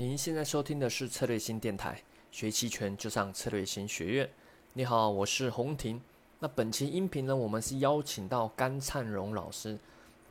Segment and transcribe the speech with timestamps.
[0.00, 2.00] 您现在收听的是策略新电台，
[2.30, 4.30] 学期权就上策略新学院。
[4.74, 6.00] 你好，我是洪婷。
[6.38, 9.76] 那本期音频呢，我们是邀请到甘灿荣老师，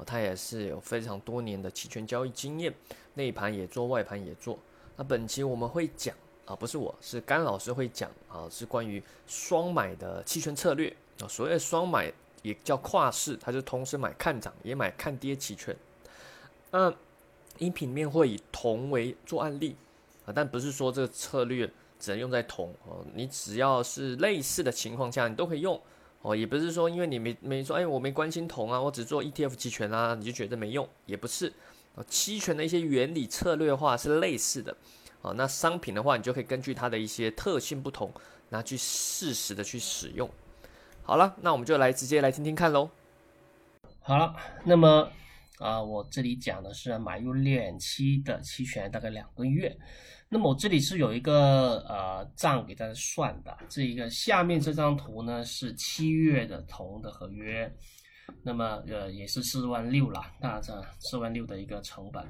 [0.06, 2.74] 他也是有非常多年的期权交易经验，
[3.16, 4.58] 内盘也做，外盘也做。
[4.96, 6.16] 那本期我们会讲
[6.46, 11.28] 啊，不是我是甘老师会讲啊，是关于双买的期权策略啊。
[11.28, 12.10] 所谓的双买
[12.42, 15.76] 也叫跨市，它就同时买看涨也买看跌期权。
[16.72, 16.96] 嗯。
[17.60, 19.76] 音频面会以铜为做案例
[20.26, 25.82] 啊，但不是说这个策略只能用在铜哦，你只要是类似的情况下，你都可以用
[26.22, 31.52] 哦，也不是说因为你没没说，哎，我没关心铜啊，我只做 ETF 期权啊，你就觉得没用，也不是，
[32.08, 34.76] 期权的一些原理策略化是类似的
[35.22, 38.12] 啊，那商品的话，你就可以根据它的一些特性不同，
[38.50, 40.30] 拿去适时的去使用。
[41.04, 42.90] 好了，那我们就来直接来听听看喽。
[44.02, 45.10] 好了，那么。
[45.60, 49.76] 啊，我这里讲的是买入两期的期权，大概两个月。
[50.30, 57.74] 那么我这里是有一个呃账给大家算的，这一个下面这张图呢是七月的铜的合约，
[58.44, 62.24] 那么呃也是四万六了，那这四万六的一个成本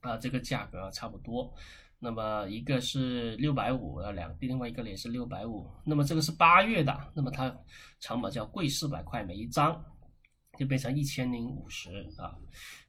[0.00, 1.52] 啊，这个价格差不多。
[1.98, 5.70] 那么一个是六百五呃两，另外一个也是六百五。
[5.86, 7.56] 那么这个是八月的，那么它
[8.00, 9.82] 成本叫贵四百块每一张。
[10.58, 12.36] 就变成一千零五十啊，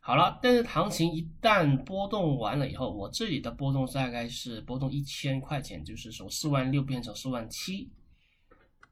[0.02, 7.90] 好了，但是行情一旦波动完了以后，我这里的波动大概是波动一千块钱，就是从四万六变成四万七，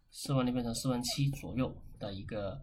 [0.09, 2.61] 四万六变成四万七左右的一个，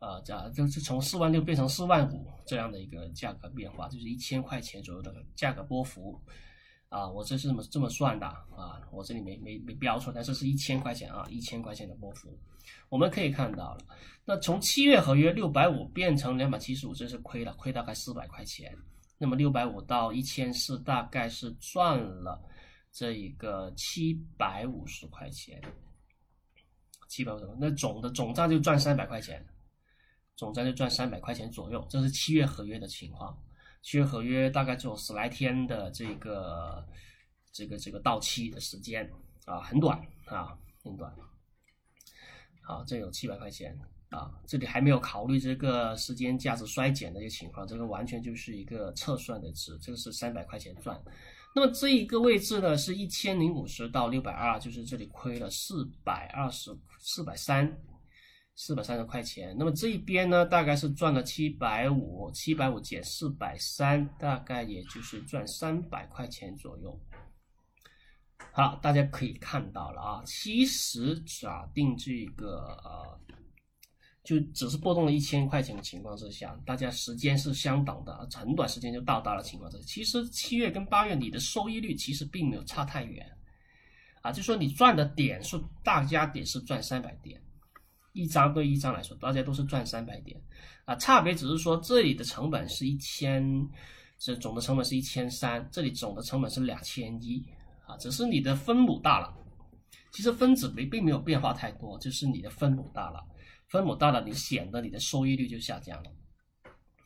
[0.00, 6.20] 呃，价就是从四万六变成四万五这样的一个价格变化，就是一千块钱左右的价格波幅。
[6.90, 12.34] 啊，我这是这么这么算的啊，我这里没没没标错，但是是一千块钱啊，一千块钱的波幅，
[12.88, 13.78] 我们可以看到了。
[14.24, 18.76] 那从七月合约六百五变成两百七十五，这是亏了，亏大概四百块钱。
[19.16, 22.40] 那么六百五到一千四，大概是赚了
[22.92, 25.60] 这一个七百五十块钱，
[27.08, 29.44] 七百五十，那总的总账就赚三百块钱，
[30.36, 33.36] 总账就赚三百块钱左右，这是七月合约的情况。
[33.80, 36.86] 七月合约大概就十来天的这个
[37.50, 39.10] 这个这个到期的时间
[39.46, 41.10] 啊，很短啊，很短。
[42.68, 43.76] 啊，这有七百块钱
[44.10, 51.00] 啊，这里还没有考虑这个时间价值衰减的一个情况，这个完全就是一个测算的值，这个是三百块钱赚。
[51.54, 56.70] 那么这一个位置呢，是一千零五十到六百二，就是这里亏了四百二十
[57.00, 57.76] 四百三。
[58.60, 67.00] 四百三十块钱，那么这一边呢，大概是赚了七百五，七百五减四百三，大概也就是赚三百块钱左右。
[68.52, 73.20] 好，大家可以看到了啊，其实假定这个呃，
[74.24, 83.24] 就只是波动了一千块钱的情况之下，大家时间是相等的，很短时间就到达了情况之下，其实七月跟八月你的收益率其实并没有差太远，
[84.22, 87.40] 啊，就说你赚的点数，大家点是赚三百点。
[88.14, 90.40] 一张对一张来说，大家都是赚三百点，
[90.86, 93.68] 啊，差别只是说这里的成本是一千，
[94.18, 97.46] 这总的成本是一千三，这里总的成本是两千一，
[97.98, 99.34] 只是你的分母大了，
[100.12, 103.22] 其实分子没并没有变化太多，就是你的分母大了，
[103.66, 106.10] 分母大了，你显得你的收益率就下降了。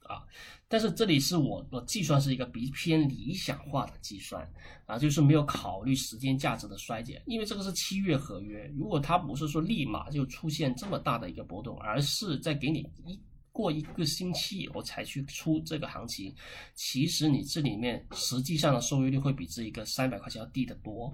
[0.08, 0.20] 啊，
[0.69, 4.47] 但是这里是我我计算是一个比偏理想化的计算
[4.84, 13.19] 啊，就是没有考虑时间价值的衰减，因为这个是七月合约，如果它不是说立马就出现这么大的一个波动，而是在给你一
[13.52, 16.34] 过一个星期以后才去出这个行情，
[16.74, 21.12] 其实你这里面实际上的收益率会比这一个三百块钱要低得多，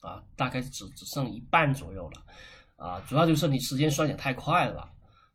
[0.00, 2.26] 啊，大概只只剩一半左右了，
[2.76, 4.92] 啊，主要就是你时间衰减太快了。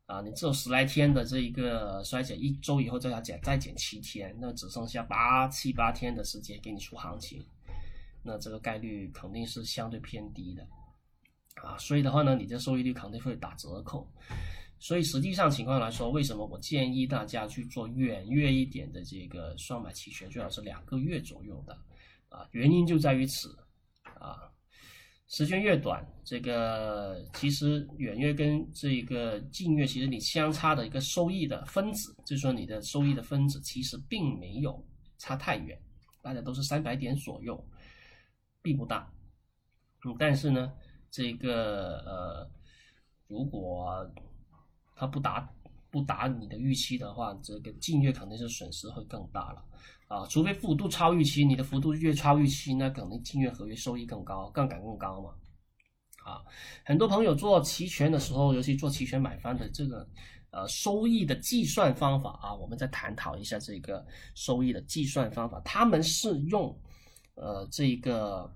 [0.07, 7.41] 啊，你只有十来天的这一个衰减，一周以后再要减，再减七天，那只剩下八七八天的时间给你出行情，
[8.21, 10.67] 那这个概率肯定是相对偏低的，
[11.63, 14.05] 啊，所以的话呢，你这收益率肯定会打折扣。
[14.81, 21.77] 所以实际上情况来说，为什么我建议大家去做远月一点的这个双买期权，最好是两个月左右的，
[22.29, 23.55] 啊，原因就在于此，
[24.19, 24.49] 啊。
[25.27, 34.85] 时间越短，这个其实远月跟这个近月，其实你相差的一个收益的分子，就是说你的收益的分子其实并没有
[35.19, 35.79] 差太远，
[36.21, 37.65] 大家都是三百点左右，
[38.61, 39.09] 并不大。
[40.03, 40.73] 嗯，但是呢，
[41.09, 42.51] 这个呃，
[43.27, 44.05] 如果
[45.01, 45.49] 它不达
[45.89, 49.65] 不达你的预期的话，这个净月肯定是损失会更大了。
[50.07, 55.31] 啊，除非幅度超预期，你的幅度越超预期，那可能净月合约收益更高，杠杆更高嘛。
[56.23, 56.45] 啊，
[56.85, 60.07] 很多朋友做期权的时候，尤其做期权买方的这个，
[60.51, 64.05] 呃收益的计算方法啊，我们再探讨一下这个
[64.35, 65.59] 收益的计算方法。
[65.65, 66.79] 他们是用
[67.33, 68.47] 呃这个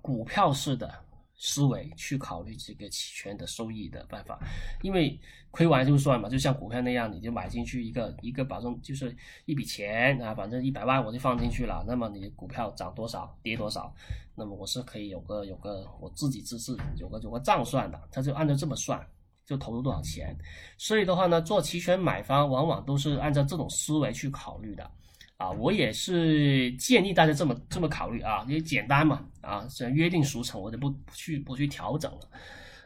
[0.00, 0.88] 股票式的。
[1.36, 4.38] 思维去考虑这个期权的收益的办法，
[4.82, 5.18] 因为
[5.50, 9.14] 亏完就算嘛，就像股票那样，你就买进去一个一个保证，就是
[9.44, 13.92] 一笔钱啊，反正一百万我就放进去了，那么你股票涨多少跌多少，
[14.34, 19.04] 那么我是可以有个有个我自己自制有个有个账算的，他就按照这么算，
[19.44, 20.36] 就投入多少钱，
[20.78, 24.90] 所以的话呢，做期权买方往往都是按照这种思维去考虑的。
[25.38, 32.28] 啊，我也是建议大家这么这么考虑啊，因为简单嘛，啊，这约定俗成，我就不不去不去调整了，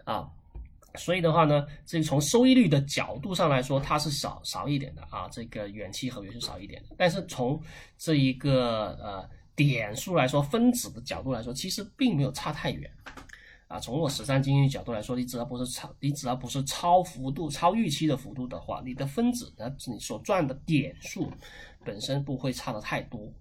[0.05, 0.31] 啊，
[0.95, 7.61] 所以的话呢，这从收益率的角度上来说，它是少少一点的啊，这个远期合约是少一点的，但是从
[7.99, 12.91] 这一个呃点数来说，分子的角度来说，其实并没有差太远，
[13.69, 21.31] 啊，从我实战经验角度来说，你只要不是超，你只要不是超幅度、超预期的幅度的话，你的分子，那你所赚的点数。
[21.87, 23.33] 本身不会差的太多，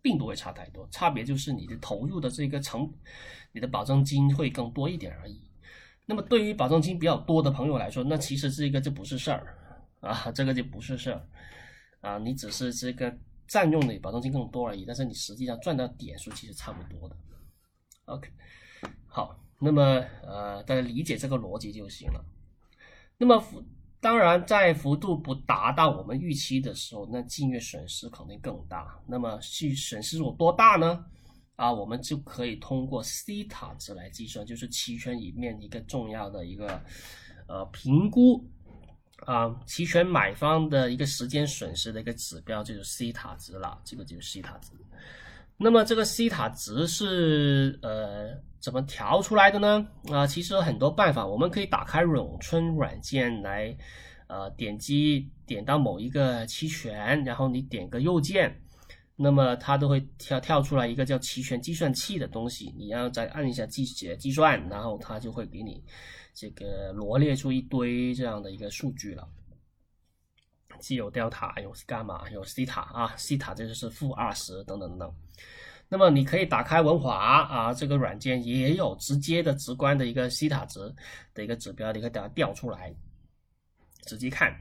[0.00, 2.90] 并不会差太多，差别就是你的投入的这个成，
[3.52, 5.46] 你的保证金会更多一点而已。
[6.06, 9.54] 那么对于保证金比较多的朋友来说，那其实这个就不是事儿
[10.00, 11.28] 啊，这个就不是事儿
[12.00, 13.14] 啊，你只是这个
[13.46, 17.16] 占用的保证金更多而已，但是你实际上赚到点数其实差不多的。
[18.06, 18.30] OK，
[19.06, 19.82] 好，那么
[20.22, 22.24] 呃，大家理解这个逻辑就行了。
[23.18, 23.44] 那么。
[24.00, 28.96] 当然，在幅度不达到我们预期的时候，那净月损失肯定更大。
[29.06, 31.04] 那么，去损失有多大呢？
[31.56, 36.80] 啊，我们就可以通过西塔值来计算，就是期权里面一个重要的一个
[37.48, 38.48] 呃评估
[39.26, 43.80] 啊，期权买方的一个时间损失的一个指标，就是西塔值了。
[43.84, 44.70] 这个就是西塔值。
[45.60, 49.84] 那么这个西塔值是呃怎么调出来的呢？
[50.04, 53.76] 啊，其实有很多办法，我们可以打开咏春软件来，
[54.28, 58.56] 呃，点击点到某一个期权，然后你点个右键，
[59.16, 65.82] 那么它都会跳跳出来一个叫期权计算器的东西，你要再按一下计计算，然后它就会给你
[66.34, 69.26] 这个罗列出一堆这样的一个数据了。
[70.80, 75.14] 既有 delta，有伽马，有西塔啊，西塔这就是负二十等等等等。
[75.88, 80.80] 那么你可以打开文华啊，这个软件也有直接的、直观的一个西塔值
[81.32, 82.94] 的一个指标，你可以把它调出来，
[84.04, 84.54] 直接看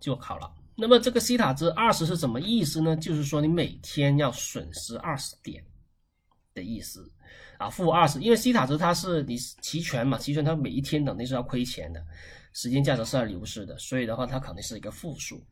[0.00, 0.50] 就好了。
[0.74, 2.96] 那么这个西塔值二十是什么意思呢？
[2.96, 5.62] 就是说你每天要损失二十点
[6.54, 7.06] 的意思
[7.58, 12.02] 啊，负二十，因为西塔值它是你期权嘛，期权它每一天肯定是要亏钱的。
[12.52, 15.44] 时间价值是要流失的，所以的话，它肯定是一个负数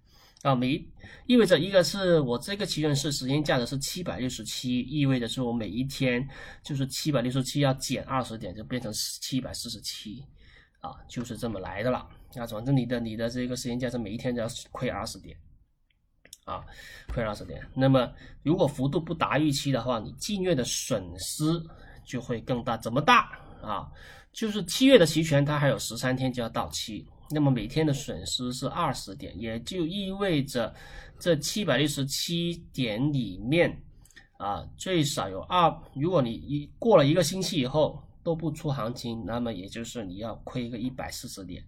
[0.42, 0.54] 啊。
[0.54, 0.84] 每
[1.26, 6.26] 意味着一个是我这个期权是时间价值是七百六十七，意味着是我每一天
[6.62, 10.24] 就是七百六十七要减二十点，就变成七百四十七
[10.80, 11.98] 啊，就是这么来的了。
[12.36, 15.36] 啊，反正你的你的这个时间价值每一天都要亏二十点
[16.44, 16.64] 啊，
[17.12, 17.64] 亏二十点。
[17.74, 18.12] 那么
[18.42, 21.44] 如果幅度不达预期的话，你近月的损失
[22.04, 22.76] 就会更大。
[22.76, 23.88] 怎么大啊？
[24.38, 30.72] 就是七月的期权，它还有十三天就要到期，那么每天的损失是二十点，也就意味着
[31.18, 33.68] 这七百六十七点里面，
[34.36, 41.60] 啊，最少有二，如果你一过了一个星期以后都不出行情，那么也就是你要亏个一百四十点，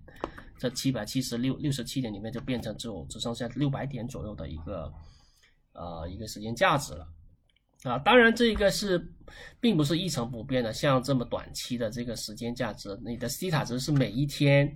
[0.56, 4.92] 这七百七十六六十七点里面就变成只有只剩下六百点左右的一个，
[5.72, 7.04] 呃，一个时间价值了。
[7.84, 9.02] 啊，当然这个是，
[9.58, 10.70] 并不是一成不变的。
[10.70, 14.70] 像这么短期的这个时间价值，你的西塔值是每一天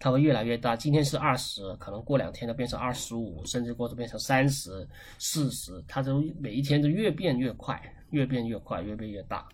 [0.00, 0.74] 它会越来越大。
[0.74, 4.84] 今天是二十，可能过两天它变成二十五，甚至过着变成三十、
[5.20, 9.46] 四十，它都每一天都越变越快，越变越快，越变越大。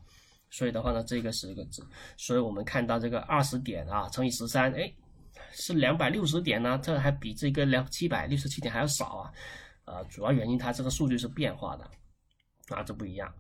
[0.51, 1.83] 所以的话呢，这个是一个值。
[2.17, 4.91] 所以我们看到这个二十点啊，乘以十三，哎，
[5.53, 9.31] 是两百六十点呢，这还比这个两七百六十七点还要少啊。
[9.85, 11.91] 呃，主要原因它这个数据是变化的。
[12.69, 13.33] 啊，这不一样。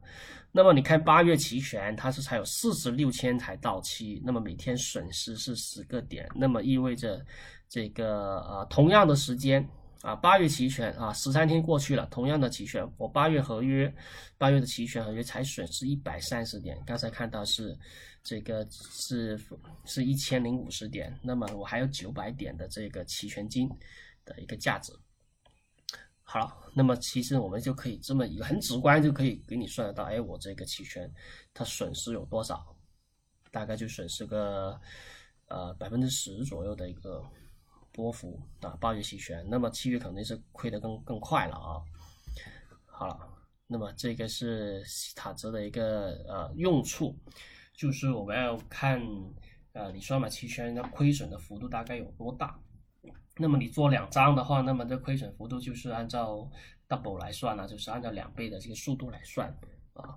[0.52, 7.24] 那么你看八月期权，它是才有四十六千才到期，那么每天损失是十个点，那么意味着
[7.68, 9.66] 这个呃同样的时间
[10.02, 13.92] 啊，八月期权啊，十三天过去了，同样的期权，我八月合约，
[14.38, 17.76] 八月的期权合约才损失一百三十点，刚才看到是
[18.22, 19.40] 这个是
[19.86, 23.68] 是一千零五十点，那么我还有九百点的这个期权金
[24.24, 24.92] 的一个价值。
[26.26, 31.08] 好了，那么其实我们就可以这么一个很直观就可以给你算得到，哎，我这个期权
[31.52, 32.74] 它损失有多少？
[33.52, 34.80] 大概就损失个
[35.46, 37.22] 呃百分之十左右的一个
[37.92, 38.76] 波幅啊。
[38.80, 41.78] 八月期权，那么七月肯定是亏得更更快了啊。
[42.86, 43.16] 好了，
[43.66, 44.82] 那么这个是
[45.14, 47.16] 塔值的一个呃用处，
[47.74, 49.00] 就是我们要看
[49.72, 52.58] 呃你双买期权的亏损的幅度大概有多大。
[53.36, 56.48] 那么你做两张的话，那么这亏损幅度就是按照
[56.88, 59.48] double 来算了，就是按照两倍的这个速度来算
[59.94, 60.16] 啊，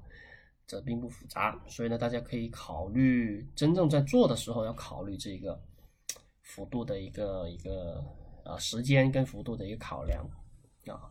[0.67, 1.59] 这并不复杂。
[1.67, 5.59] 所以呢，大家可以考虑真正在做的时候要考虑这个
[6.41, 8.03] 幅度的一个一个
[8.45, 10.23] 啊时间跟幅度的一个考量
[10.85, 11.09] 啊。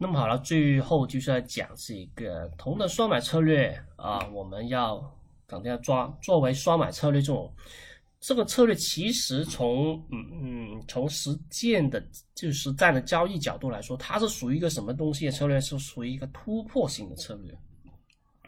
[0.00, 5.00] 那么好了，最后就是要讲这个铜的双买策略啊，我们要
[5.46, 7.52] 肯定要抓作为双买策略这种
[8.20, 15.60] 这个策略，其实从嗯嗯从实践的就实战的交易角度来说，它是属于一个什么东西的策略？
[15.60, 17.56] 是属于一个突破性的策略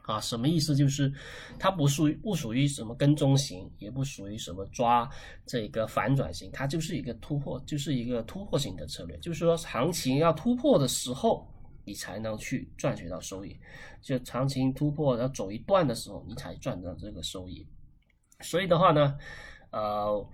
[0.03, 0.21] 啊？
[0.21, 0.75] 什么意思？
[0.75, 1.13] 就是
[1.59, 5.09] 它不属于不属于什么跟踪型，也不属于什么抓
[5.47, 9.17] 这个反转型，它就是一个突破，就是一个突破性的策略。
[9.19, 11.47] 就是说，行情要突破的时候。
[11.87, 13.59] 你才能去赚取到收益，
[14.03, 17.67] 就长期突破要走一段的时候，你才赚到这个收益。
[18.43, 19.17] 所以的话呢，
[19.71, 20.29] 呃，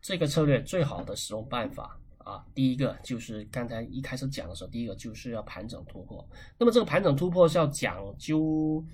[0.00, 6.26] 这个策略最好的使用办法啊，第一个就是刚才一开始讲的时候，第一个就是要盘整突破。
[6.58, 8.84] 那么这个盘整突破是要讲究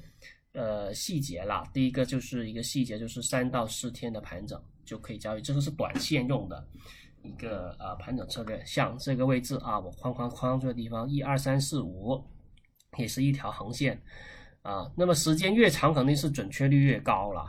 [0.52, 1.64] 呃细节啦。
[1.72, 6.66] 第一个就是一个细节，就是三到四天的盘整就可以交易，这个是短线用的。
[7.22, 12.22] 一个呃盘整策略，像这个位置啊，我框框框这个地方，一二三四五，
[12.98, 14.00] 也是一条横线
[14.62, 14.88] 啊。
[14.96, 17.44] 那么时间越长，肯定是准确率越高了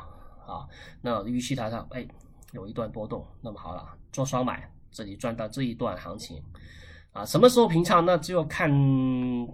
[0.47, 0.65] 啊。
[1.01, 2.07] 那预期它上，哎，
[2.53, 6.41] 有一段波动，那么好了，做双买，这里赚到这一段行情
[7.11, 7.23] 啊。
[7.25, 8.05] 什么时候平仓？
[8.05, 8.71] 那就要看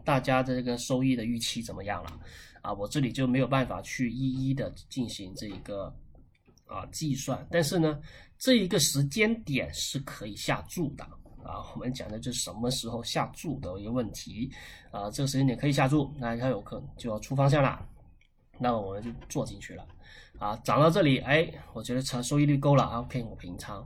[0.03, 2.11] 大家的这个收益的预期怎么样了
[2.61, 2.71] 啊。
[2.71, 5.93] 我这里就没有办法去一一的进行这一个
[6.67, 7.99] 啊计算，但是呢。
[8.39, 11.03] 这一个时间点是可以下注的
[11.45, 14.51] 啊，我们讲的就是什么时候下注的一个问题
[14.91, 17.87] 啊，这个时间点可以下注，那它有可能就要出方向了，
[18.59, 19.87] 那我们就做进去了
[20.43, 23.81] 啊，涨到这里，哎，我觉得成收益率够了，OK，我平仓，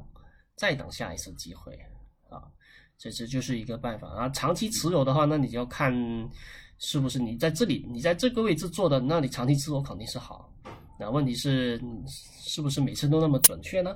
[0.55, 1.71] 再等下一次机会
[2.31, 2.41] 啊，
[2.97, 5.93] 这这就是一个办法啊，长期持有的话，那你就要看
[6.79, 10.51] 是不是你在这里，你在这个位置做的，那你长期持有肯定是好，
[10.99, 13.95] 那问题是是不是每次都那么准确呢？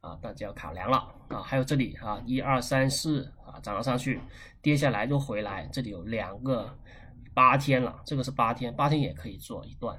[0.00, 1.40] 啊，大家要考量了啊！
[1.40, 4.20] 还有这里啊，一二三四啊，涨了上去，
[4.60, 6.76] 跌下来又回来，这里有两个
[7.32, 9.96] 八天了，这个是八天，八天也可以做一段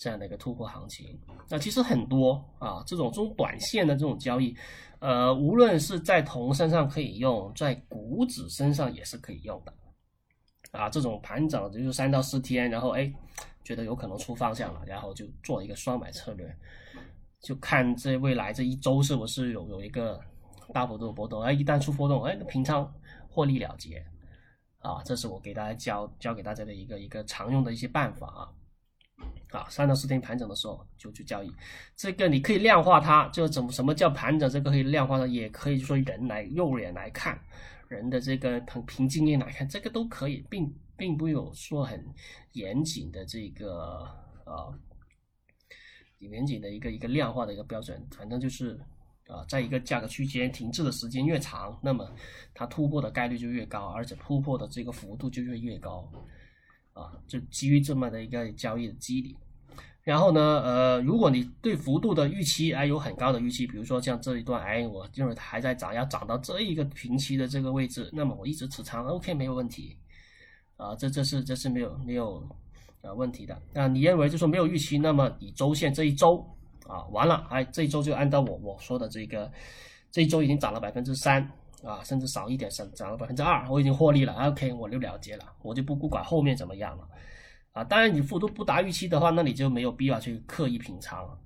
[0.00, 1.20] 这样的一个突破行情。
[1.46, 4.56] 那其实很多啊，这种这种短线的这种交易，
[4.98, 9.74] 呃，无论是在铜身上可以用，在股指身上也是可以用的
[10.72, 10.88] 啊。
[10.88, 13.12] 这种盘整就是三到四天，然后哎，
[13.62, 16.56] 觉得有可能出方向了，然后就做一个双买策略。
[17.42, 20.18] 就看这未来这一周是不是有有一个
[20.72, 22.90] 大幅度的波动，哎，一旦出波动，哎，平仓
[23.28, 24.02] 获利了结，
[24.78, 28.48] 啊，这是我给大家教教给大家的一个一个常用的一些办法啊，
[29.50, 31.52] 啊，三到四天盘整的时候就去交易，
[31.96, 37.40] 这个你可以量化它，就怎么什么叫盘整，这个可以量化的，也可以说人来肉眼来看，
[37.88, 42.04] 人的这个凭凭经验来看，这个都可以，并并不有说很
[42.52, 44.06] 严谨的这个
[44.44, 44.78] 呃。
[46.20, 48.78] 严谨的一个一个量化的一个标准，反正就是
[49.26, 52.06] 啊，在一个价格区间停滞的时间越长，那么
[52.52, 56.06] 它突破的概率就越高，而且突破的这个幅度就越越高
[57.00, 59.36] 啊，就基于这么的一个交易的机理。
[60.02, 69.96] 然后呢，呃，如果你对幅度的预期哎有很高的预期，比如说像这一段哎，我认为它还在涨，要涨到这一个平期的这个位置，那么我一直持仓，OK 没有问题
[70.76, 72.46] 啊，这这是这是没有没有。
[73.02, 76.46] 啊，问题的，那你认为就说没有预期，那么以周线这一周
[76.86, 79.50] 啊，完了，哎，这一周就按照我我说的这个，
[80.10, 81.50] 这一周已经涨了百分之三
[81.82, 87.08] 啊，甚至少一点，升涨了百分之二，我已经获利了，OK，我就了结了，我就不不管后面怎么样了，
[87.72, 91.38] 啊，当然你幅度不达预期的话，那你就没有必要去刻意平仓了，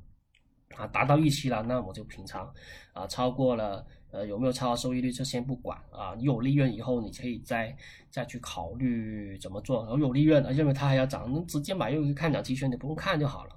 [0.77, 2.53] 啊，达到预期了，那我就平仓，
[2.93, 3.87] 啊，超过了。
[4.15, 5.11] 呃，有没有超额收益率？
[5.11, 6.15] 这先不管啊。
[6.21, 7.77] 有利润以后，你可以再
[8.11, 9.83] 再去考虑怎么做。
[9.83, 13.57] 然后有利润，认为它还要涨，那直接买又一个看涨期权，你不用看就好了。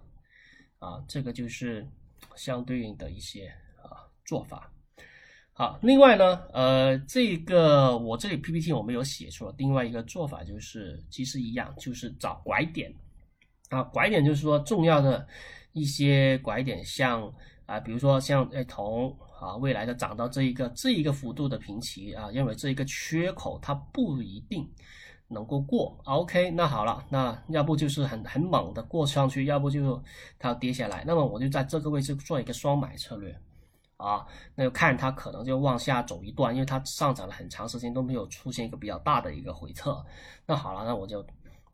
[0.80, 1.88] 啊，这个就是
[2.36, 3.54] 相对应的一些
[3.84, 4.72] 啊做法。
[5.58, 12.94] 好，另外呢，呃，这个我这里 PPT 我没有写出另外一个做法就是其实一样，就是找拐点
[13.70, 13.82] 啊。
[13.82, 15.28] 拐点就是说重要的
[15.74, 17.34] 一些拐点，像
[17.66, 19.18] 啊，比如说像哎铜。
[19.40, 24.68] 啊，未来的涨到这一个这一个幅度的平齐啊，认为这一个缺口它不一定
[25.28, 25.96] 能够过。
[26.06, 30.04] OK，那好了，那要不就是很很猛的过上去，要不就
[30.40, 31.04] 它要跌下来。
[31.06, 33.40] 那么我就在这个位置做一个双买策略
[33.98, 34.26] 啊，
[34.56, 40.04] 那就看它可能就往下走一段，因为它上涨了很长时间都没有出现一个比较大的一个回撤。
[40.46, 41.26] 那好了，那我就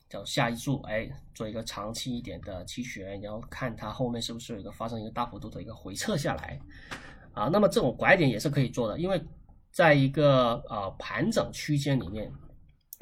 [0.09, 6.59] 叫下一注，哎，做一个长期一点的期权，然后看它后面是不是有一个发生一个大幅度的一个回撤下来，
[7.33, 9.21] 啊，那么这种拐点也是可以做的，因为
[9.71, 12.31] 在一个呃盘整区间里面，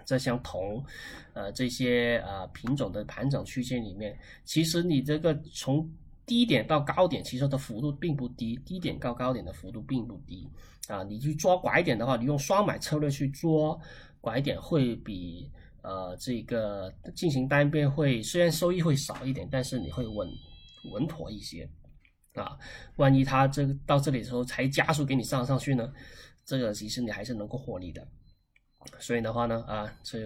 [0.03, 0.83] 这像铜，
[1.33, 5.87] 呃这些呃品种的盘整区间里面，其实你这个从
[6.31, 10.50] 低点到高点，其实的幅度并不低，低点到高点的幅度并不低
[10.88, 11.03] 啊。
[11.03, 13.77] 你去抓拐点的话，你用双买策略去抓
[14.21, 20.25] 拐点，会比呃这个进行单边会虽然收益会少一点，但是你会稳
[20.93, 21.69] 稳妥一些
[22.35, 22.57] 啊。
[22.95, 25.91] 万一它这个到这里的时候才加速给你上上去呢，
[26.45, 28.07] 这个其实你还是能够获利的。
[29.00, 30.23] 所以的话呢，啊，所以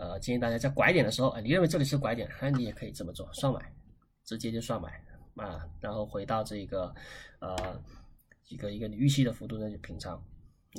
[0.00, 3.72] 呃建议大家在拐点的时候，你认为这里是拐点，那你也可以这么做，双买，
[4.24, 5.00] 直接就双买。
[5.36, 6.94] 啊，然后回到这个，
[7.40, 7.82] 呃，
[8.48, 10.14] 一个一个你预期的幅度那就平仓，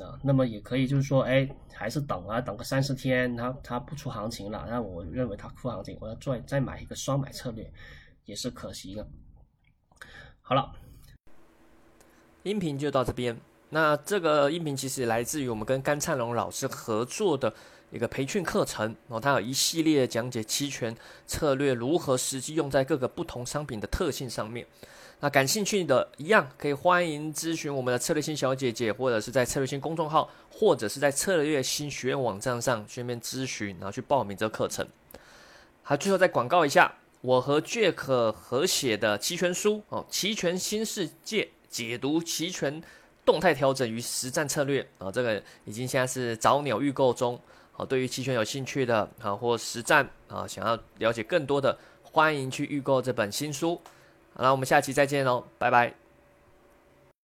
[0.01, 7.69] 啊，那么也可以就是说，哎，还是等啊，等个三四天，它它不出行情了，那我认为它出行情，我要再再买一个双买策略，
[8.23, 9.07] 也是可行的。
[10.41, 10.71] 好了，
[12.43, 13.37] 音频就到这边。
[13.69, 17.53] 那这个音频其实来自于我们跟甘灿荣老师合作的。
[17.95, 20.93] 一个培训课程，然后它有一系列讲解期权
[21.25, 24.67] 策略如何实际用在各个不同商品的特性上面。
[25.21, 34.85] 那感兴趣的一样可以欢迎咨询我们的策略星小姐姐，或者是在策略星公众号，或者是在策略星学院网站上全面咨询，然后去报名这个课程。
[35.81, 42.83] 好，最后再广告一下，我和 Jack 合写的期权书哦，《期权新世界》解读期权
[43.23, 47.39] 动态调整与实战策略啊，这个已经现在是早鸟预购中。
[47.77, 53.81] 好，对于期权有兴趣的啊，或实战啊，想要了解更多的，欢迎去预购这本新书。
[54.33, 56.04] 好了，我们下期再见喽，拜拜。